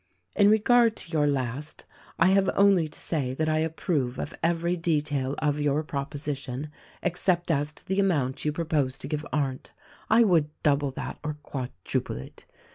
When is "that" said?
3.35-3.47, 10.93-11.19